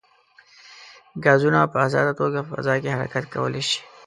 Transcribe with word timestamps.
ګازونه 1.25 1.59
په 1.71 1.77
ازاده 1.87 2.13
توګه 2.19 2.39
په 2.43 2.47
فضا 2.55 2.75
کې 2.81 2.95
حرکت 2.97 3.23
کولی 3.33 3.63
شي. 3.69 3.79